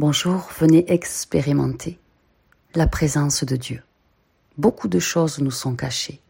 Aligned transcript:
Bonjour, 0.00 0.48
venez 0.58 0.90
expérimenter 0.90 1.98
la 2.74 2.86
présence 2.86 3.44
de 3.44 3.54
Dieu. 3.54 3.82
Beaucoup 4.56 4.88
de 4.88 4.98
choses 4.98 5.40
nous 5.40 5.50
sont 5.50 5.76
cachées, 5.76 6.22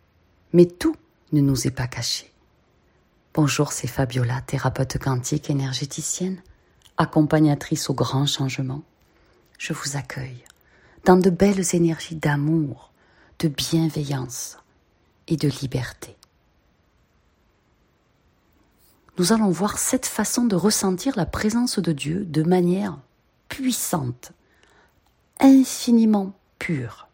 mais 0.53 0.67
tout 0.67 0.97
ne 1.31 1.41
nous 1.41 1.69
est 1.69 1.71
pas 1.71 1.87
caché. 1.87 2.33
Bonjour, 3.33 3.71
c'est 3.71 3.87
Fabiola, 3.87 4.41
thérapeute 4.41 4.99
quantique 4.99 5.51
énergéticienne, 5.51 6.43
accompagnatrice 6.97 7.89
au 7.91 7.95
grand 7.95 8.27
changement. 8.27 8.83
Je 9.57 9.73
vous 9.73 9.97
accueille 9.97 10.43
dans 11.05 11.17
de 11.17 11.31
belles 11.31 11.73
énergies 11.73 12.17
d'amour, 12.17 12.91
de 13.39 13.47
bienveillance 13.47 14.59
et 15.29 15.37
de 15.37 15.47
liberté. 15.63 16.17
Nous 19.17 19.33
allons 19.33 19.51
voir 19.51 19.79
cette 19.79 20.07
façon 20.07 20.45
de 20.45 20.57
ressentir 20.57 21.17
la 21.17 21.25
présence 21.25 21.79
de 21.79 21.93
Dieu 21.93 22.25
de 22.25 22.43
manière 22.43 22.99
puissante, 23.51 24.33
infiniment 25.41 26.33
pure. 26.59 27.09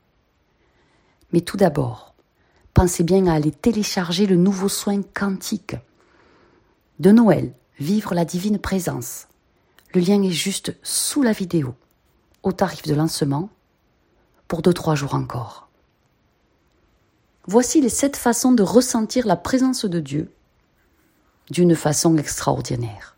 Mais 1.32 1.40
tout 1.40 1.56
d'abord, 1.56 2.14
pensez 2.72 3.02
bien 3.02 3.26
à 3.26 3.34
aller 3.34 3.50
télécharger 3.50 4.26
le 4.26 4.36
nouveau 4.36 4.68
soin 4.68 5.02
quantique 5.02 5.74
de 7.00 7.10
Noël, 7.10 7.52
Vivre 7.78 8.14
la 8.14 8.24
divine 8.24 8.58
présence. 8.58 9.28
Le 9.92 10.00
lien 10.00 10.22
est 10.22 10.30
juste 10.30 10.74
sous 10.82 11.22
la 11.22 11.32
vidéo, 11.32 11.74
au 12.42 12.52
tarif 12.52 12.86
de 12.86 12.94
lancement, 12.94 13.50
pour 14.48 14.62
deux 14.62 14.72
trois 14.72 14.94
jours 14.94 15.14
encore. 15.14 15.68
Voici 17.46 17.82
les 17.82 17.90
sept 17.90 18.16
façons 18.16 18.52
de 18.52 18.62
ressentir 18.62 19.26
la 19.26 19.36
présence 19.36 19.84
de 19.84 20.00
Dieu 20.00 20.32
d'une 21.50 21.76
façon 21.76 22.16
extraordinaire. 22.16 23.15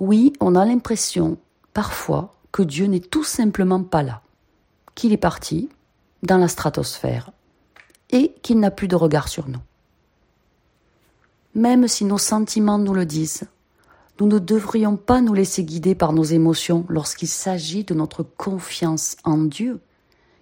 Oui, 0.00 0.32
on 0.40 0.54
a 0.54 0.64
l'impression, 0.64 1.36
parfois, 1.74 2.34
que 2.52 2.62
Dieu 2.62 2.86
n'est 2.86 3.00
tout 3.00 3.22
simplement 3.22 3.82
pas 3.82 4.02
là, 4.02 4.22
qu'il 4.94 5.12
est 5.12 5.18
parti 5.18 5.68
dans 6.22 6.38
la 6.38 6.48
stratosphère 6.48 7.30
et 8.10 8.34
qu'il 8.42 8.58
n'a 8.60 8.70
plus 8.70 8.88
de 8.88 8.96
regard 8.96 9.28
sur 9.28 9.48
nous. 9.48 9.60
Même 11.54 11.86
si 11.86 12.04
nos 12.04 12.18
sentiments 12.18 12.78
nous 12.78 12.94
le 12.94 13.04
disent, 13.04 13.44
nous 14.20 14.26
ne 14.26 14.38
devrions 14.38 14.96
pas 14.96 15.20
nous 15.20 15.34
laisser 15.34 15.64
guider 15.64 15.94
par 15.94 16.12
nos 16.12 16.24
émotions 16.24 16.86
lorsqu'il 16.88 17.28
s'agit 17.28 17.84
de 17.84 17.94
notre 17.94 18.22
confiance 18.22 19.16
en 19.24 19.38
Dieu, 19.38 19.80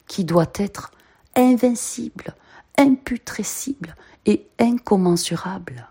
qui 0.07 0.25
doit 0.25 0.51
être 0.55 0.93
invincible, 1.37 2.35
imputrescible 2.77 3.95
et 4.25 4.47
incommensurable. 4.59 5.89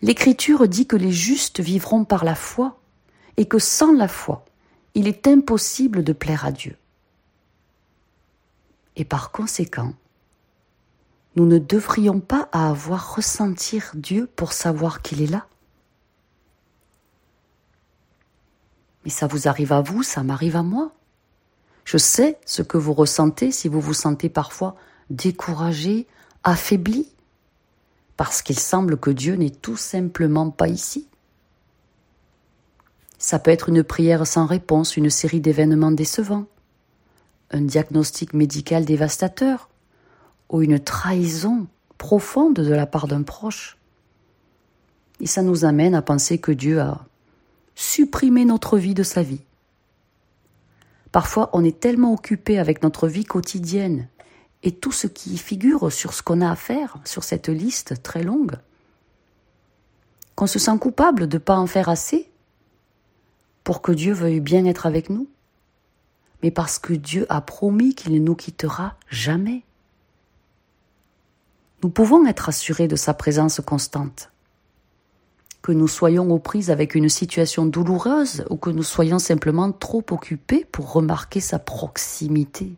L'Écriture 0.00 0.68
dit 0.68 0.86
que 0.86 0.96
les 0.96 1.12
justes 1.12 1.60
vivront 1.60 2.04
par 2.04 2.24
la 2.24 2.34
foi 2.34 2.78
et 3.36 3.46
que 3.46 3.58
sans 3.58 3.92
la 3.92 4.08
foi, 4.08 4.44
il 4.94 5.08
est 5.08 5.26
impossible 5.26 6.04
de 6.04 6.12
plaire 6.12 6.44
à 6.44 6.52
Dieu. 6.52 6.76
Et 8.96 9.04
par 9.04 9.30
conséquent, 9.30 9.94
nous 11.36 11.46
ne 11.46 11.58
devrions 11.58 12.20
pas 12.20 12.48
avoir 12.52 13.14
ressentir 13.14 13.92
Dieu 13.94 14.28
pour 14.34 14.52
savoir 14.52 15.02
qu'il 15.02 15.22
est 15.22 15.30
là. 15.30 15.46
Mais 19.04 19.10
ça 19.10 19.26
vous 19.26 19.46
arrive 19.46 19.72
à 19.72 19.80
vous, 19.80 20.02
ça 20.02 20.22
m'arrive 20.22 20.56
à 20.56 20.62
moi. 20.62 20.92
Je 21.84 21.96
sais 21.96 22.38
ce 22.44 22.62
que 22.62 22.76
vous 22.76 22.92
ressentez 22.92 23.52
si 23.52 23.68
vous 23.68 23.80
vous 23.80 23.94
sentez 23.94 24.28
parfois 24.28 24.76
découragé, 25.10 26.06
affaibli, 26.44 27.08
parce 28.18 28.42
qu'il 28.42 28.58
semble 28.58 28.98
que 28.98 29.10
Dieu 29.10 29.36
n'est 29.36 29.48
tout 29.48 29.76
simplement 29.76 30.50
pas 30.50 30.66
ici. 30.66 31.06
Ça 33.16 33.38
peut 33.38 33.52
être 33.52 33.68
une 33.68 33.84
prière 33.84 34.26
sans 34.26 34.44
réponse, 34.44 34.96
une 34.96 35.08
série 35.08 35.40
d'événements 35.40 35.92
décevants, 35.92 36.46
un 37.52 37.60
diagnostic 37.60 38.34
médical 38.34 38.84
dévastateur, 38.84 39.70
ou 40.50 40.62
une 40.62 40.80
trahison 40.80 41.68
profonde 41.96 42.54
de 42.54 42.74
la 42.74 42.86
part 42.86 43.06
d'un 43.06 43.22
proche. 43.22 43.78
Et 45.20 45.28
ça 45.28 45.42
nous 45.42 45.64
amène 45.64 45.94
à 45.94 46.02
penser 46.02 46.38
que 46.38 46.52
Dieu 46.52 46.80
a 46.80 47.06
supprimé 47.76 48.44
notre 48.44 48.78
vie 48.78 48.94
de 48.94 49.04
sa 49.04 49.22
vie. 49.22 49.42
Parfois, 51.12 51.50
on 51.52 51.62
est 51.62 51.78
tellement 51.78 52.14
occupé 52.14 52.58
avec 52.58 52.82
notre 52.82 53.06
vie 53.06 53.24
quotidienne 53.24 54.08
et 54.62 54.72
tout 54.72 54.92
ce 54.92 55.06
qui 55.06 55.38
figure 55.38 55.92
sur 55.92 56.12
ce 56.12 56.22
qu'on 56.22 56.40
a 56.40 56.50
à 56.50 56.56
faire, 56.56 56.98
sur 57.04 57.24
cette 57.24 57.48
liste 57.48 58.02
très 58.02 58.22
longue, 58.22 58.56
qu'on 60.34 60.46
se 60.46 60.58
sent 60.58 60.78
coupable 60.78 61.28
de 61.28 61.36
ne 61.36 61.42
pas 61.42 61.56
en 61.56 61.66
faire 61.66 61.88
assez 61.88 62.30
pour 63.64 63.82
que 63.82 63.92
Dieu 63.92 64.12
veuille 64.12 64.40
bien 64.40 64.64
être 64.64 64.86
avec 64.86 65.10
nous, 65.10 65.28
mais 66.42 66.50
parce 66.50 66.78
que 66.78 66.92
Dieu 66.92 67.26
a 67.28 67.40
promis 67.40 67.94
qu'il 67.94 68.12
ne 68.12 68.18
nous 68.18 68.34
quittera 68.34 68.94
jamais. 69.08 69.62
Nous 71.82 71.90
pouvons 71.90 72.26
être 72.26 72.48
assurés 72.48 72.88
de 72.88 72.96
sa 72.96 73.14
présence 73.14 73.60
constante. 73.60 74.30
Que 75.62 75.72
nous 75.72 75.88
soyons 75.88 76.30
aux 76.30 76.38
prises 76.38 76.70
avec 76.70 76.94
une 76.94 77.08
situation 77.08 77.66
douloureuse 77.66 78.44
ou 78.50 78.56
que 78.56 78.70
nous 78.70 78.82
soyons 78.82 79.18
simplement 79.18 79.70
trop 79.70 80.04
occupés 80.10 80.64
pour 80.64 80.92
remarquer 80.92 81.40
sa 81.40 81.58
proximité. 81.58 82.72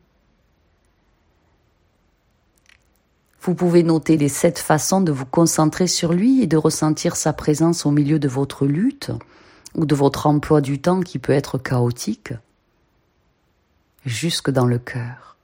Vous 3.42 3.54
pouvez 3.54 3.82
noter 3.82 4.18
les 4.18 4.28
sept 4.28 4.58
façons 4.58 5.00
de 5.00 5.12
vous 5.12 5.24
concentrer 5.24 5.86
sur 5.86 6.12
lui 6.12 6.42
et 6.42 6.46
de 6.46 6.58
ressentir 6.58 7.16
sa 7.16 7.32
présence 7.32 7.86
au 7.86 7.90
milieu 7.90 8.18
de 8.18 8.28
votre 8.28 8.66
lutte 8.66 9.12
ou 9.74 9.86
de 9.86 9.94
votre 9.94 10.26
emploi 10.26 10.60
du 10.60 10.78
temps 10.78 11.00
qui 11.00 11.18
peut 11.18 11.32
être 11.32 11.56
chaotique, 11.56 12.34
jusque 14.04 14.50
dans 14.50 14.66
le 14.66 14.78
cœur. 14.78 15.38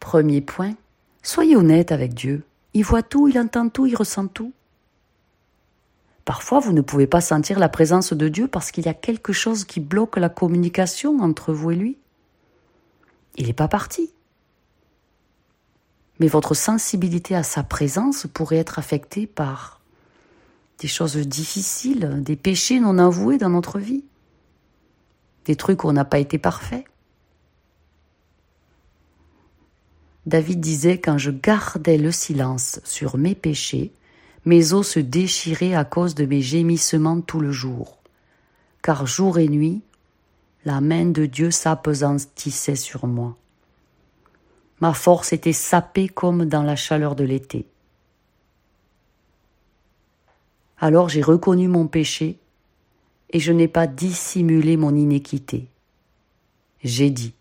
Premier 0.00 0.42
point, 0.42 0.74
soyez 1.22 1.56
honnête 1.56 1.92
avec 1.92 2.12
Dieu. 2.12 2.44
Il 2.74 2.84
voit 2.84 3.02
tout, 3.02 3.28
il 3.28 3.38
entend 3.38 3.70
tout, 3.70 3.86
il 3.86 3.96
ressent 3.96 4.26
tout. 4.26 4.52
Parfois, 6.26 6.60
vous 6.60 6.72
ne 6.72 6.82
pouvez 6.82 7.06
pas 7.06 7.20
sentir 7.20 7.58
la 7.58 7.68
présence 7.68 8.12
de 8.12 8.28
Dieu 8.28 8.48
parce 8.48 8.70
qu'il 8.70 8.84
y 8.84 8.88
a 8.88 8.94
quelque 8.94 9.32
chose 9.32 9.64
qui 9.64 9.80
bloque 9.80 10.18
la 10.18 10.28
communication 10.28 11.20
entre 11.20 11.54
vous 11.54 11.70
et 11.70 11.76
lui. 11.76 11.98
Il 13.36 13.46
n'est 13.46 13.52
pas 13.54 13.68
parti 13.68 14.12
mais 16.22 16.28
votre 16.28 16.54
sensibilité 16.54 17.34
à 17.34 17.42
sa 17.42 17.64
présence 17.64 18.28
pourrait 18.32 18.58
être 18.58 18.78
affectée 18.78 19.26
par 19.26 19.80
des 20.78 20.86
choses 20.86 21.16
difficiles, 21.16 22.22
des 22.22 22.36
péchés 22.36 22.78
non 22.78 22.96
avoués 22.98 23.38
dans 23.38 23.48
notre 23.48 23.80
vie, 23.80 24.04
des 25.46 25.56
trucs 25.56 25.82
où 25.82 25.88
on 25.88 25.92
n'a 25.92 26.04
pas 26.04 26.20
été 26.20 26.38
parfait. 26.38 26.84
David 30.24 30.60
disait 30.60 31.00
Quand 31.00 31.18
je 31.18 31.32
gardais 31.32 31.98
le 31.98 32.12
silence 32.12 32.78
sur 32.84 33.18
mes 33.18 33.34
péchés, 33.34 33.92
mes 34.44 34.74
os 34.74 34.86
se 34.86 35.00
déchiraient 35.00 35.74
à 35.74 35.84
cause 35.84 36.14
de 36.14 36.24
mes 36.24 36.40
gémissements 36.40 37.20
tout 37.20 37.40
le 37.40 37.50
jour. 37.50 37.98
Car 38.80 39.08
jour 39.08 39.40
et 39.40 39.48
nuit, 39.48 39.82
la 40.64 40.80
main 40.80 41.06
de 41.06 41.26
Dieu 41.26 41.50
s'apesantissait 41.50 42.76
sur 42.76 43.08
moi. 43.08 43.36
Ma 44.82 44.94
force 44.94 45.32
était 45.32 45.52
sapée 45.52 46.08
comme 46.08 46.44
dans 46.44 46.64
la 46.64 46.74
chaleur 46.74 47.14
de 47.14 47.22
l'été. 47.22 47.66
Alors 50.76 51.08
j'ai 51.08 51.22
reconnu 51.22 51.68
mon 51.68 51.86
péché 51.86 52.40
et 53.30 53.38
je 53.38 53.52
n'ai 53.52 53.68
pas 53.68 53.86
dissimulé 53.86 54.76
mon 54.76 54.96
iniquité. 54.96 55.68
J'ai 56.82 57.10
dit, 57.10 57.32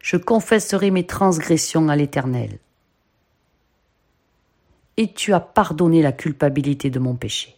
je 0.00 0.16
confesserai 0.16 0.90
mes 0.90 1.04
transgressions 1.04 1.90
à 1.90 1.96
l'Éternel. 1.96 2.58
Et 4.96 5.12
tu 5.12 5.34
as 5.34 5.40
pardonné 5.40 6.00
la 6.00 6.12
culpabilité 6.12 6.88
de 6.88 6.98
mon 6.98 7.16
péché. 7.16 7.54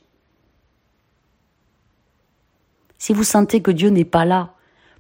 Si 2.99 3.15
vous 3.15 3.23
sentez 3.23 3.62
que 3.62 3.71
Dieu 3.71 3.91
n'est 3.91 4.05
pas 4.05 4.25
là 4.25 4.56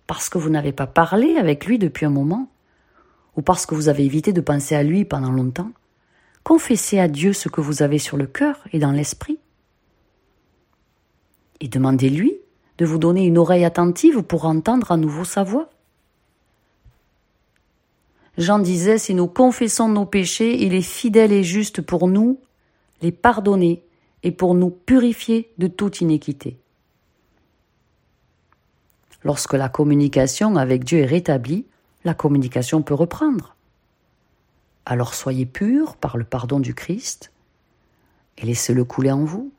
parce 0.06 0.28
que 0.28 0.38
vous 0.38 0.50
n'avez 0.50 0.70
pas 0.70 0.86
parlé 0.86 1.36
avec 1.36 1.66
lui 1.66 1.80
depuis 1.80 2.06
un 2.06 2.10
moment, 2.10 2.48
ou 3.40 3.42
parce 3.42 3.64
que 3.64 3.74
vous 3.74 3.88
avez 3.88 4.04
évité 4.04 4.34
de 4.34 4.42
penser 4.42 4.74
à 4.74 4.82
lui 4.82 5.06
pendant 5.06 5.32
longtemps, 5.32 5.72
confessez 6.44 6.98
à 6.98 7.08
Dieu 7.08 7.32
ce 7.32 7.48
que 7.48 7.62
vous 7.62 7.82
avez 7.82 7.98
sur 7.98 8.18
le 8.18 8.26
cœur 8.26 8.62
et 8.74 8.78
dans 8.78 8.92
l'esprit. 8.92 9.38
Et 11.60 11.68
demandez-lui 11.68 12.36
de 12.76 12.84
vous 12.84 12.98
donner 12.98 13.24
une 13.24 13.38
oreille 13.38 13.64
attentive 13.64 14.20
pour 14.20 14.44
entendre 14.44 14.92
à 14.92 14.98
nouveau 14.98 15.24
sa 15.24 15.42
voix. 15.42 15.70
Jean 18.36 18.58
disait, 18.58 18.98
si 18.98 19.14
nous 19.14 19.26
confessons 19.26 19.88
nos 19.88 20.04
péchés, 20.04 20.62
il 20.62 20.74
est 20.74 20.82
fidèle 20.82 21.32
et 21.32 21.42
juste 21.42 21.80
pour 21.80 22.08
nous 22.08 22.40
les 23.00 23.10
pardonner 23.10 23.82
et 24.22 24.32
pour 24.32 24.54
nous 24.54 24.68
purifier 24.68 25.50
de 25.56 25.66
toute 25.66 26.02
iniquité. 26.02 26.58
Lorsque 29.24 29.54
la 29.54 29.70
communication 29.70 30.56
avec 30.56 30.84
Dieu 30.84 30.98
est 30.98 31.06
rétablie, 31.06 31.64
la 32.04 32.14
communication 32.14 32.82
peut 32.82 32.94
reprendre. 32.94 33.56
Alors 34.86 35.14
soyez 35.14 35.46
purs 35.46 35.96
par 35.96 36.16
le 36.16 36.24
pardon 36.24 36.60
du 36.60 36.74
Christ 36.74 37.32
et 38.38 38.46
laissez-le 38.46 38.84
couler 38.84 39.12
en 39.12 39.24
vous. 39.24 39.52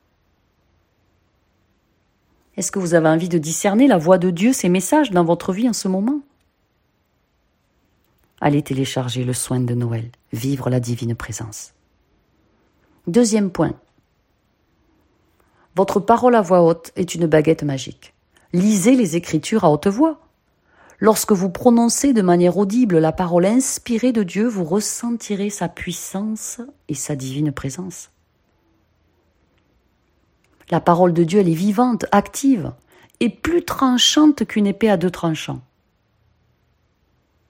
Est-ce 2.56 2.70
que 2.70 2.78
vous 2.78 2.94
avez 2.94 3.08
envie 3.08 3.28
de 3.28 3.38
discerner 3.38 3.86
la 3.86 3.96
voix 3.96 4.18
de 4.18 4.30
Dieu, 4.30 4.52
ses 4.52 4.68
messages 4.68 5.10
dans 5.10 5.24
votre 5.24 5.52
vie 5.52 5.68
en 5.68 5.72
ce 5.72 5.88
moment? 5.88 6.20
Allez 8.40 8.62
télécharger 8.62 9.24
le 9.24 9.32
soin 9.32 9.60
de 9.60 9.74
Noël, 9.74 10.10
vivre 10.32 10.68
la 10.68 10.80
divine 10.80 11.14
présence. 11.14 11.72
Deuxième 13.06 13.50
point. 13.50 13.74
Votre 15.76 16.00
parole 16.00 16.34
à 16.34 16.42
voix 16.42 16.62
haute 16.62 16.92
est 16.96 17.14
une 17.14 17.26
baguette 17.26 17.62
magique. 17.62 18.12
Lisez 18.52 18.96
les 18.96 19.16
Écritures 19.16 19.64
à 19.64 19.70
haute 19.70 19.86
voix. 19.86 20.20
Lorsque 21.02 21.32
vous 21.32 21.50
prononcez 21.50 22.12
de 22.12 22.22
manière 22.22 22.58
audible 22.58 22.98
la 22.98 23.10
parole 23.10 23.44
inspirée 23.44 24.12
de 24.12 24.22
Dieu, 24.22 24.46
vous 24.46 24.62
ressentirez 24.62 25.50
sa 25.50 25.68
puissance 25.68 26.60
et 26.86 26.94
sa 26.94 27.16
divine 27.16 27.50
présence. 27.50 28.12
La 30.70 30.80
parole 30.80 31.12
de 31.12 31.24
Dieu, 31.24 31.40
elle 31.40 31.48
est 31.48 31.54
vivante, 31.54 32.04
active, 32.12 32.70
et 33.18 33.30
plus 33.30 33.64
tranchante 33.64 34.46
qu'une 34.46 34.68
épée 34.68 34.90
à 34.90 34.96
deux 34.96 35.10
tranchants. 35.10 35.60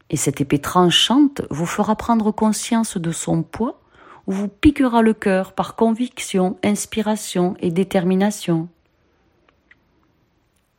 Et 0.09 0.17
cette 0.17 0.41
épée 0.41 0.59
tranchante 0.59 1.43
vous 1.51 1.67
fera 1.67 1.95
prendre 1.95 2.31
conscience 2.31 2.97
de 2.97 3.13
son 3.13 3.43
poids 3.43 3.83
ou 4.27 4.33
vous 4.33 4.49
piquera 4.49 5.03
le 5.03 5.13
cœur 5.13 5.53
par 5.53 5.77
conviction, 5.77 6.57
inspiration 6.65 7.55
et 7.61 7.71
détermination. 7.71 8.71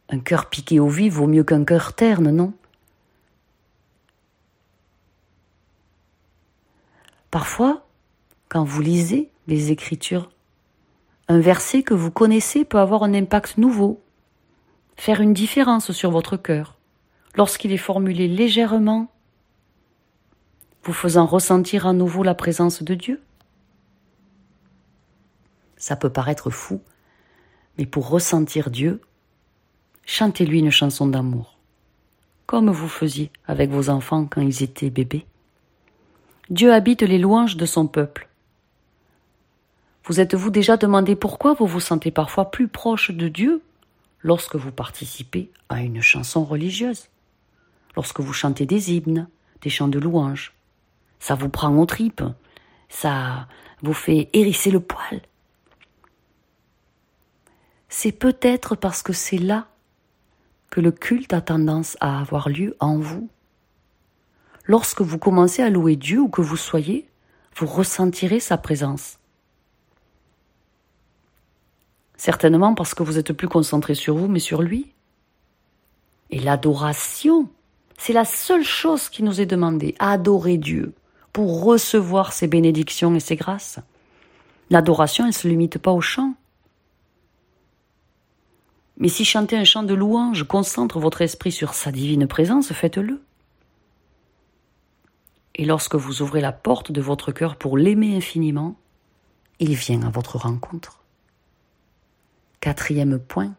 Un 0.09 0.17
cœur 0.17 0.49
piqué 0.49 0.79
au 0.79 0.87
vif 0.87 1.13
vaut 1.13 1.27
mieux 1.27 1.43
qu'un 1.43 1.65
cœur 1.65 1.93
terne, 1.93 2.31
non? 2.31 2.51
Parfois, 7.33 7.83
quand 8.47 8.63
vous 8.63 8.83
lisez 8.83 9.31
les 9.47 9.71
Écritures, 9.71 10.29
un 11.27 11.39
verset 11.39 11.81
que 11.81 11.95
vous 11.95 12.11
connaissez 12.11 12.63
peut 12.63 12.77
avoir 12.77 13.01
un 13.01 13.15
impact 13.15 13.57
nouveau, 13.57 14.03
faire 14.97 15.19
une 15.19 15.33
différence 15.33 15.93
sur 15.93 16.11
votre 16.11 16.37
cœur, 16.37 16.77
lorsqu'il 17.33 17.71
est 17.71 17.77
formulé 17.77 18.27
légèrement, 18.27 19.11
vous 20.83 20.93
faisant 20.93 21.25
ressentir 21.25 21.87
à 21.87 21.93
nouveau 21.93 22.21
la 22.21 22.35
présence 22.35 22.83
de 22.83 22.93
Dieu. 22.93 23.19
Ça 25.75 25.95
peut 25.95 26.11
paraître 26.11 26.51
fou, 26.51 26.81
mais 27.79 27.87
pour 27.87 28.09
ressentir 28.09 28.69
Dieu, 28.69 29.01
chantez-lui 30.05 30.59
une 30.59 30.69
chanson 30.69 31.07
d'amour, 31.07 31.57
comme 32.45 32.69
vous 32.69 32.87
faisiez 32.87 33.31
avec 33.47 33.71
vos 33.71 33.89
enfants 33.89 34.27
quand 34.27 34.41
ils 34.41 34.61
étaient 34.61 34.91
bébés. 34.91 35.25
Dieu 36.49 36.73
habite 36.73 37.03
les 37.03 37.17
louanges 37.17 37.55
de 37.55 37.65
son 37.65 37.87
peuple. 37.87 38.27
Vous 40.05 40.19
êtes-vous 40.19 40.49
déjà 40.49 40.75
demandé 40.75 41.15
pourquoi 41.15 41.53
vous 41.53 41.65
vous 41.65 41.79
sentez 41.79 42.11
parfois 42.11 42.51
plus 42.51 42.67
proche 42.67 43.11
de 43.11 43.29
Dieu 43.29 43.61
lorsque 44.21 44.55
vous 44.57 44.71
participez 44.71 45.49
à 45.69 45.81
une 45.81 46.01
chanson 46.01 46.43
religieuse, 46.43 47.07
lorsque 47.95 48.19
vous 48.19 48.33
chantez 48.33 48.65
des 48.65 48.93
hymnes, 48.93 49.27
des 49.61 49.69
chants 49.69 49.87
de 49.87 49.99
louanges? 49.99 50.53
Ça 51.19 51.35
vous 51.35 51.47
prend 51.47 51.73
aux 51.77 51.85
tripes, 51.85 52.23
ça 52.89 53.47
vous 53.81 53.93
fait 53.93 54.29
hérisser 54.33 54.71
le 54.71 54.81
poil. 54.81 55.21
C'est 57.87 58.11
peut-être 58.11 58.75
parce 58.75 59.01
que 59.01 59.13
c'est 59.13 59.37
là 59.37 59.67
que 60.69 60.81
le 60.81 60.91
culte 60.91 61.31
a 61.31 61.39
tendance 61.39 61.95
à 62.01 62.19
avoir 62.19 62.49
lieu 62.49 62.75
en 62.81 62.97
vous 62.97 63.29
lorsque 64.65 65.01
vous 65.01 65.17
commencez 65.17 65.61
à 65.61 65.69
louer 65.69 65.95
Dieu 65.95 66.19
où 66.19 66.29
que 66.29 66.41
vous 66.41 66.57
soyez, 66.57 67.07
vous 67.55 67.67
ressentirez 67.67 68.39
sa 68.39 68.57
présence. 68.57 69.19
Certainement 72.17 72.73
parce 72.73 72.93
que 72.93 73.03
vous 73.03 73.17
êtes 73.17 73.33
plus 73.33 73.47
concentré 73.47 73.95
sur 73.95 74.15
vous, 74.15 74.27
mais 74.27 74.39
sur 74.39 74.61
lui. 74.61 74.93
Et 76.29 76.39
l'adoration, 76.39 77.49
c'est 77.97 78.13
la 78.13 78.25
seule 78.25 78.63
chose 78.63 79.09
qui 79.09 79.23
nous 79.23 79.41
est 79.41 79.45
demandée, 79.45 79.95
adorer 79.99 80.57
Dieu, 80.57 80.93
pour 81.31 81.63
recevoir 81.63 82.33
ses 82.33 82.47
bénédictions 82.47 83.13
et 83.15 83.19
ses 83.19 83.35
grâces. 83.35 83.79
L'adoration, 84.69 85.25
elle 85.25 85.31
ne 85.31 85.33
se 85.33 85.47
limite 85.47 85.77
pas 85.77 85.91
au 85.91 86.01
chant. 86.01 86.33
Mais 88.97 89.09
si 89.09 89.25
chanter 89.25 89.57
un 89.57 89.63
chant 89.63 89.83
de 89.83 89.93
louange 89.93 90.43
concentre 90.47 90.99
votre 90.99 91.21
esprit 91.21 91.51
sur 91.51 91.73
sa 91.73 91.91
divine 91.91 92.27
présence, 92.27 92.71
faites-le. 92.71 93.21
Et 95.55 95.65
lorsque 95.65 95.95
vous 95.95 96.21
ouvrez 96.21 96.41
la 96.41 96.51
porte 96.51 96.91
de 96.91 97.01
votre 97.01 97.31
cœur 97.31 97.55
pour 97.55 97.77
l'aimer 97.77 98.15
infiniment, 98.15 98.75
il 99.59 99.75
vient 99.75 100.01
à 100.01 100.09
votre 100.09 100.37
rencontre. 100.37 100.99
Quatrième 102.59 103.19
point, 103.19 103.53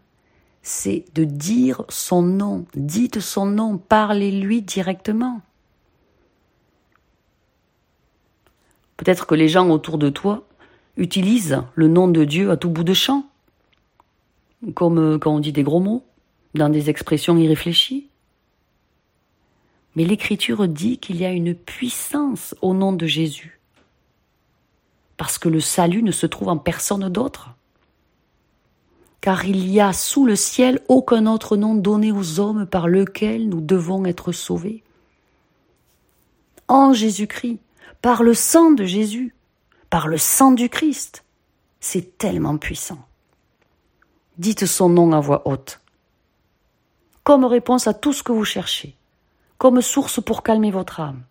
c'est 0.63 1.05
de 1.15 1.25
dire 1.25 1.85
son 1.89 2.23
nom. 2.23 2.67
Dites 2.75 3.21
son 3.21 3.47
nom, 3.47 3.79
parlez-lui 3.79 4.63
directement. 4.63 5.41
Peut-être 8.97 9.27
que 9.27 9.35
les 9.35 9.49
gens 9.49 9.69
autour 9.71 9.99
de 9.99 10.09
toi 10.09 10.47
utilisent 10.97 11.63
le 11.75 11.89
nom 11.89 12.09
de 12.09 12.25
Dieu 12.25 12.51
à 12.51 12.57
tout 12.57 12.71
bout 12.71 12.85
de 12.85 12.95
champ, 12.95 13.27
comme 14.75 15.19
quand 15.19 15.35
on 15.35 15.41
dit 15.41 15.53
des 15.53 15.63
gros 15.63 15.81
mots, 15.81 16.05
dans 16.55 16.69
des 16.69 16.91
expressions 16.91 17.37
irréfléchies. 17.37 18.09
Mais 19.97 20.05
l'Écriture 20.05 20.67
dit 20.67 20.99
qu'il 20.99 21.17
y 21.17 21.25
a 21.25 21.31
une 21.31 21.55
puissance 21.55 22.55
au 22.63 22.75
nom 22.75 22.93
de 22.93 23.07
Jésus. 23.07 23.61
Parce 25.17 25.39
que 25.39 25.49
le 25.49 25.61
salut 25.61 26.03
ne 26.03 26.11
se 26.11 26.27
trouve 26.27 26.49
en 26.49 26.59
personne 26.59 27.09
d'autre. 27.09 27.51
Car 29.21 29.45
il 29.45 29.67
n'y 29.67 29.81
a 29.81 29.93
sous 29.93 30.27
le 30.27 30.37
ciel 30.37 30.81
aucun 30.89 31.27
autre 31.27 31.57
nom 31.57 31.75
donné 31.75 32.13
aux 32.13 32.41
hommes 32.41 32.67
par 32.67 32.89
lequel 32.89 33.49
nous 33.49 33.61
devons 33.61 34.05
être 34.05 34.33
sauvés. 34.33 34.83
En 36.67 36.93
Jésus-Christ, 36.93 37.59
par 38.03 38.23
le 38.23 38.35
sang 38.35 38.73
de 38.73 38.85
Jésus, 38.85 39.35
par 39.91 40.09
le 40.09 40.19
sang 40.19 40.51
du 40.51 40.69
Christ. 40.69 41.25
C'est 41.79 42.19
tellement 42.19 42.59
puissant. 42.59 42.99
Dites 44.39 44.67
son 44.67 44.89
nom 44.89 45.13
à 45.13 45.21
voix 45.21 45.47
haute, 45.47 45.81
comme 47.23 47.45
réponse 47.45 47.87
à 47.87 47.95
tout 47.95 48.13
ce 48.13 48.23
que 48.23 48.33
vous 48.33 48.45
cherchez 48.45 48.97
comme 49.59 49.81
source 49.81 50.23
pour 50.23 50.43
calmer 50.43 50.71
votre 50.71 51.01
âme, 51.01 51.23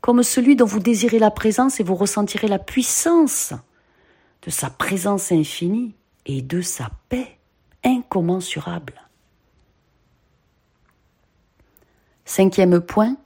comme 0.00 0.22
celui 0.22 0.56
dont 0.56 0.66
vous 0.66 0.80
désirez 0.80 1.18
la 1.18 1.30
présence 1.30 1.80
et 1.80 1.84
vous 1.84 1.94
ressentirez 1.94 2.48
la 2.48 2.58
puissance 2.58 3.52
de 4.42 4.50
sa 4.50 4.70
présence 4.70 5.30
infinie 5.30 5.94
et 6.26 6.42
de 6.42 6.60
sa 6.60 6.90
paix 7.08 7.38
incommensurable. 7.84 9.02
Cinquième 12.24 12.80
point, 12.80 13.16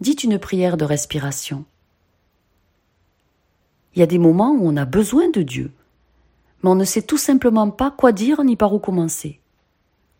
dites 0.00 0.24
une 0.24 0.38
prière 0.38 0.76
de 0.76 0.84
respiration. 0.84 1.64
Il 3.94 4.00
y 4.00 4.02
a 4.02 4.06
des 4.06 4.18
moments 4.18 4.52
où 4.52 4.66
on 4.66 4.76
a 4.76 4.84
besoin 4.84 5.28
de 5.30 5.42
Dieu, 5.42 5.72
mais 6.62 6.70
on 6.70 6.74
ne 6.74 6.84
sait 6.84 7.02
tout 7.02 7.18
simplement 7.18 7.70
pas 7.70 7.90
quoi 7.90 8.12
dire 8.12 8.42
ni 8.44 8.56
par 8.56 8.72
où 8.72 8.78
commencer. 8.78 9.40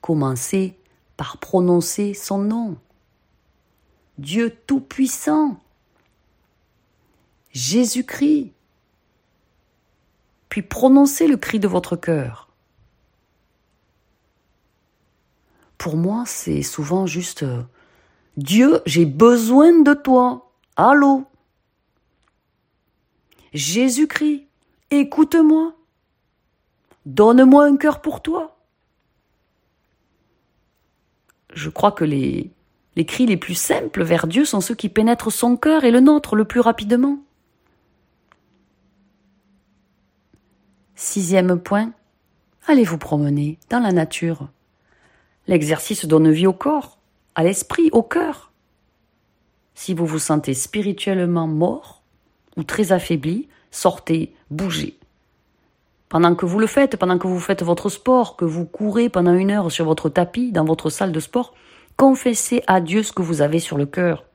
Commencez 0.01 0.77
par 1.23 1.39
prononcer 1.39 2.15
son 2.15 2.39
nom. 2.39 2.77
Dieu 4.19 4.59
Tout-Puissant, 4.67 5.57
Jésus-Christ, 7.53 8.53
puis 10.49 10.63
prononcez 10.63 11.29
le 11.29 11.37
cri 11.37 11.61
de 11.61 11.69
votre 11.69 11.95
cœur. 11.95 12.49
Pour 15.79 15.97
moi, 15.97 16.25
c'est 16.27 16.63
souvent 16.63 17.07
juste 17.07 17.45
euh, 17.45 17.63
Dieu, 18.37 18.83
j'ai 18.85 19.07
besoin 19.07 19.81
de 19.83 19.95
toi. 19.95 20.51
Allô? 20.75 21.25
Jésus-Christ, 23.53 24.49
écoute-moi. 24.91 25.77
Donne-moi 27.07 27.67
un 27.67 27.77
cœur 27.77 28.03
pour 28.03 28.23
toi 28.23 28.57
je 31.55 31.71
crois 31.71 31.93
que 31.93 32.05
les, 32.05 32.51
les 32.97 33.05
cris 33.05 33.27
les 33.27 33.37
plus 33.37 33.55
simples 33.55 34.03
vers 34.03 34.27
Dieu 34.27 34.45
sont 34.45 34.61
ceux 34.61 34.75
qui 34.75 34.89
pénètrent 34.89 35.33
son 35.33 35.57
cœur 35.57 35.85
et 35.85 35.91
le 35.91 36.01
nôtre 36.01 36.37
le 36.37 36.45
plus 36.45 36.61
rapidement. 36.61 37.19
Sixième 40.95 41.59
point, 41.59 41.93
allez 42.67 42.85
vous 42.85 42.99
promener 42.99 43.59
dans 43.71 43.81
la 43.81 43.93
nature. 43.93 44.49
L'exercice 45.49 46.07
donne 46.07 46.31
vie 46.31 46.47
au 46.47 46.53
corps, 46.53 46.99
à 47.35 47.43
l'esprit, 47.43 47.89
au 47.93 48.03
cœur. 48.03 48.53
Si 49.75 49.95
vous 49.95 50.07
vous 50.07 50.19
sentez 50.19 50.55
spirituellement 50.55 51.49
mort 51.49 52.03
ou 52.57 52.63
très 52.63 52.93
affaibli, 52.93 53.49
sortez, 53.71 54.35
bougez. 54.51 54.99
Pendant 56.13 56.35
que 56.35 56.45
vous 56.45 56.59
le 56.59 56.67
faites, 56.67 56.99
pendant 56.99 57.17
que 57.17 57.27
vous 57.27 57.41
faites 57.41 57.63
votre 57.63 57.89
sport, 57.89 58.37
que 58.37 58.45
vous 58.45 58.67
courez 58.67 59.09
pendant 59.09 59.33
une 59.33 59.51
heure 59.51 59.73
sur 59.73 59.87
votre 59.87 60.11
tapis 60.11 60.53
dans 60.53 60.67
votre 60.67 60.91
salle 60.91 61.11
de 61.11 61.21
sport, 61.21 61.55
confessez 61.97 62.63
à 62.67 62.83
Dieu 62.83 63.03
ce 63.03 63.15
que 63.15 63.23
vous 63.23 63.41
avez 63.41 63.61
sur 63.61 63.79
le 63.79 63.87
cœur. 63.87 64.27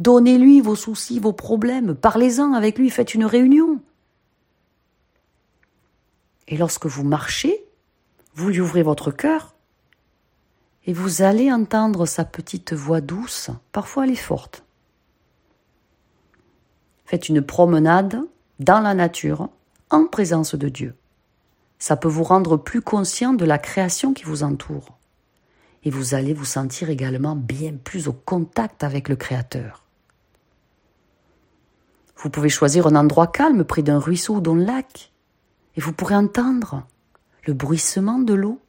Donnez-lui 0.00 0.60
vos 0.60 0.74
soucis, 0.74 1.20
vos 1.20 1.32
problèmes, 1.32 1.94
parlez-en 1.94 2.52
avec 2.52 2.78
lui, 2.78 2.90
faites 2.90 3.14
une 3.14 3.24
réunion. 3.24 3.80
Et 6.48 6.56
lorsque 6.56 6.86
vous 6.86 7.04
marchez, 7.04 7.64
vous 8.34 8.48
lui 8.48 8.60
ouvrez 8.60 8.82
votre 8.82 9.12
cœur 9.12 9.54
et 10.84 10.92
vous 10.92 11.22
allez 11.22 11.52
entendre 11.52 12.06
sa 12.06 12.24
petite 12.24 12.72
voix 12.72 13.00
douce, 13.00 13.50
parfois 13.70 14.02
elle 14.02 14.14
est 14.14 14.16
forte. 14.16 14.64
Faites 17.04 17.28
une 17.28 17.40
promenade 17.40 18.20
dans 18.58 18.80
la 18.80 18.94
nature 18.94 19.48
en 19.92 20.06
présence 20.06 20.54
de 20.54 20.68
Dieu. 20.68 20.94
Ça 21.78 21.96
peut 21.96 22.08
vous 22.08 22.24
rendre 22.24 22.56
plus 22.56 22.80
conscient 22.80 23.34
de 23.34 23.44
la 23.44 23.58
création 23.58 24.14
qui 24.14 24.24
vous 24.24 24.42
entoure. 24.42 24.98
Et 25.84 25.90
vous 25.90 26.14
allez 26.14 26.32
vous 26.32 26.44
sentir 26.44 26.90
également 26.90 27.36
bien 27.36 27.74
plus 27.74 28.08
au 28.08 28.12
contact 28.12 28.84
avec 28.84 29.08
le 29.08 29.16
Créateur. 29.16 29.84
Vous 32.16 32.30
pouvez 32.30 32.48
choisir 32.48 32.86
un 32.86 32.94
endroit 32.94 33.26
calme 33.26 33.64
près 33.64 33.82
d'un 33.82 33.98
ruisseau 33.98 34.36
ou 34.36 34.40
d'un 34.40 34.56
lac, 34.56 35.12
et 35.76 35.80
vous 35.80 35.92
pourrez 35.92 36.14
entendre 36.14 36.86
le 37.46 37.52
bruissement 37.52 38.18
de 38.18 38.34
l'eau. 38.34 38.60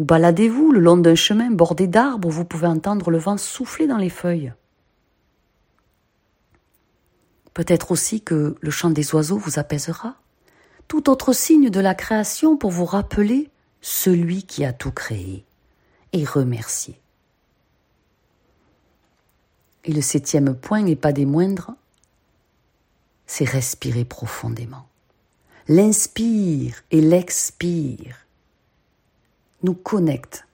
Ou 0.00 0.04
baladez-vous 0.04 0.72
le 0.72 0.80
long 0.80 0.96
d'un 0.96 1.14
chemin 1.14 1.52
bordé 1.52 1.86
d'arbres 1.86 2.26
où 2.26 2.32
vous 2.32 2.44
pouvez 2.44 2.66
entendre 2.66 3.10
le 3.10 3.18
vent 3.18 3.36
souffler 3.36 3.86
dans 3.86 3.98
les 3.98 4.10
feuilles. 4.10 4.52
Peut-être 7.54 7.92
aussi 7.92 8.20
que 8.20 8.56
le 8.60 8.70
chant 8.70 8.90
des 8.90 9.14
oiseaux 9.14 9.38
vous 9.38 9.58
apaisera. 9.58 10.16
Tout 10.88 11.08
autre 11.08 11.32
signe 11.32 11.70
de 11.70 11.80
la 11.80 11.94
création 11.94 12.56
pour 12.56 12.70
vous 12.70 12.84
rappeler 12.84 13.48
celui 13.80 14.42
qui 14.42 14.64
a 14.64 14.72
tout 14.72 14.90
créé 14.90 15.44
et 16.12 16.24
remercier. 16.24 17.00
Et 19.84 19.92
le 19.92 20.00
septième 20.00 20.54
point 20.54 20.82
n'est 20.82 20.96
pas 20.96 21.12
des 21.12 21.26
moindres, 21.26 21.72
c'est 23.26 23.48
respirer 23.48 24.04
profondément. 24.04 24.86
L'inspire 25.68 26.82
et 26.90 27.00
l'expire 27.00 28.26
nous 29.62 29.74
connectent 29.74 30.46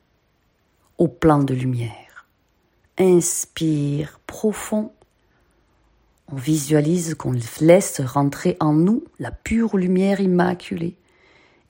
au 0.99 1.09
plan 1.09 1.42
de 1.42 1.54
lumière. 1.54 2.26
Inspire 2.99 4.21
profond 4.26 4.92
on 6.33 6.37
visualise 6.37 7.15
qu'on 7.15 7.35
laisse 7.61 8.01
rentrer 8.01 8.57
en 8.61 8.73
nous 8.73 9.05
la 9.19 9.31
pure 9.31 9.77
lumière 9.77 10.21
immaculée. 10.21 10.97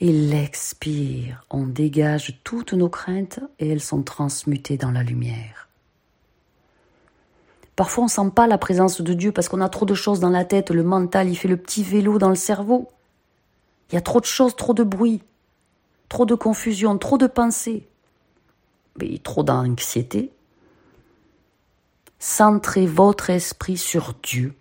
Et 0.00 0.12
l'expire, 0.12 1.44
on 1.50 1.66
dégage 1.66 2.40
toutes 2.42 2.72
nos 2.72 2.88
craintes 2.88 3.40
et 3.58 3.68
elles 3.68 3.82
sont 3.82 4.02
transmutées 4.02 4.78
dans 4.78 4.90
la 4.90 5.02
lumière. 5.02 5.68
Parfois 7.76 8.04
on 8.04 8.06
ne 8.06 8.10
sent 8.10 8.32
pas 8.34 8.46
la 8.46 8.58
présence 8.58 9.00
de 9.00 9.14
Dieu 9.14 9.32
parce 9.32 9.48
qu'on 9.48 9.60
a 9.60 9.68
trop 9.68 9.86
de 9.86 9.94
choses 9.94 10.20
dans 10.20 10.30
la 10.30 10.44
tête, 10.44 10.70
le 10.70 10.82
mental 10.82 11.28
il 11.28 11.36
fait 11.36 11.48
le 11.48 11.56
petit 11.56 11.82
vélo 11.82 12.18
dans 12.18 12.28
le 12.28 12.34
cerveau. 12.34 12.88
Il 13.90 13.94
y 13.94 13.98
a 13.98 14.02
trop 14.02 14.20
de 14.20 14.26
choses, 14.26 14.54
trop 14.56 14.74
de 14.74 14.84
bruit, 14.84 15.22
trop 16.08 16.26
de 16.26 16.34
confusion, 16.34 16.98
trop 16.98 17.18
de 17.18 17.26
pensées, 17.26 17.88
mais 18.98 19.18
trop 19.18 19.42
d'anxiété. 19.42 20.30
Centrez 22.20 22.86
votre 22.86 23.30
esprit 23.30 23.78
sur 23.78 24.14
Dieu, 24.22 24.54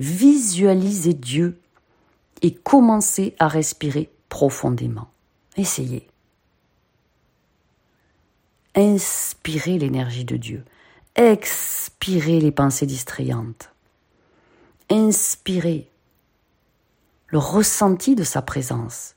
visualisez 0.00 1.14
Dieu 1.14 1.60
et 2.42 2.52
commencez 2.52 3.36
à 3.38 3.46
respirer 3.46 4.10
profondément. 4.28 5.08
Essayez. 5.56 6.08
Inspirez 8.74 9.78
l'énergie 9.78 10.24
de 10.24 10.36
Dieu. 10.36 10.64
Expirez 11.14 12.40
les 12.40 12.50
pensées 12.50 12.86
distrayantes. 12.86 13.70
Inspirez 14.90 15.88
le 17.28 17.38
ressenti 17.38 18.16
de 18.16 18.24
sa 18.24 18.42
présence. 18.42 19.14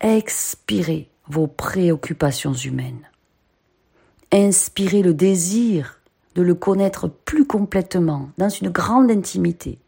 Expirez 0.00 1.08
vos 1.28 1.46
préoccupations 1.46 2.52
humaines. 2.52 3.08
Inspirez 4.32 5.02
le 5.02 5.14
désir 5.14 6.01
de 6.34 6.42
le 6.42 6.54
connaître 6.54 7.08
plus 7.08 7.46
complètement, 7.46 8.30
dans 8.38 8.48
une 8.48 8.70
grande 8.70 9.10
intimité. 9.10 9.78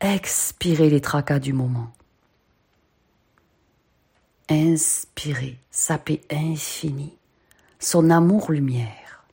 Expirez 0.00 0.88
les 0.90 1.00
tracas 1.00 1.38
du 1.38 1.52
moment. 1.52 1.92
Inspirez 4.48 5.58
sa 5.70 5.98
paix 5.98 6.22
infinie, 6.30 7.16
son 7.78 8.10
amour-lumière. 8.10 9.24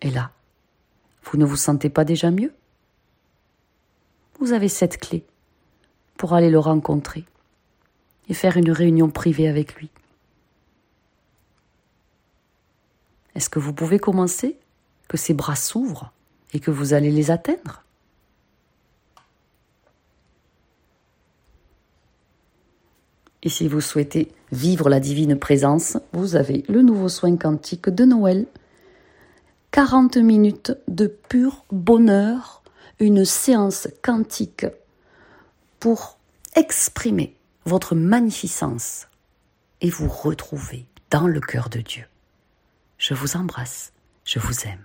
Et 0.00 0.10
là, 0.10 0.30
vous 1.22 1.38
ne 1.38 1.44
vous 1.44 1.56
sentez 1.56 1.88
pas 1.88 2.04
déjà 2.04 2.30
mieux? 2.30 2.54
Vous 4.38 4.52
avez 4.52 4.68
cette 4.68 4.98
clé 4.98 5.24
pour 6.16 6.34
aller 6.34 6.50
le 6.50 6.58
rencontrer 6.58 7.24
et 8.28 8.34
faire 8.34 8.56
une 8.56 8.70
réunion 8.70 9.10
privée 9.10 9.48
avec 9.48 9.74
lui. 9.76 9.90
Est-ce 13.34 13.50
que 13.50 13.58
vous 13.58 13.72
pouvez 13.72 13.98
commencer? 13.98 14.56
Que 15.08 15.16
ses 15.16 15.34
bras 15.34 15.56
s'ouvrent 15.56 16.12
et 16.52 16.60
que 16.60 16.70
vous 16.70 16.94
allez 16.94 17.10
les 17.10 17.30
atteindre? 17.30 17.82
Et 23.42 23.50
si 23.50 23.68
vous 23.68 23.82
souhaitez 23.82 24.32
vivre 24.52 24.88
la 24.88 25.00
divine 25.00 25.38
présence, 25.38 25.98
vous 26.12 26.34
avez 26.34 26.64
le 26.68 26.80
nouveau 26.80 27.10
soin 27.10 27.36
quantique 27.36 27.90
de 27.90 28.04
Noël. 28.04 28.46
40 29.72 30.16
minutes 30.16 30.72
de 30.88 31.06
pur 31.06 31.64
bonheur, 31.70 32.62
une 33.00 33.24
séance 33.24 33.88
quantique 34.02 34.66
pour 35.78 36.18
exprimer 36.56 37.36
votre 37.66 37.94
magnificence 37.94 39.08
et 39.80 39.90
vous 39.90 40.08
retrouver 40.08 40.86
dans 41.10 41.26
le 41.26 41.40
cœur 41.40 41.68
de 41.68 41.80
Dieu. 41.80 42.04
Je 42.98 43.14
vous 43.14 43.36
embrasse, 43.36 43.92
je 44.24 44.38
vous 44.38 44.66
aime. 44.66 44.84